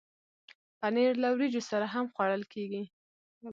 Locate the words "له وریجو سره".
1.23-1.85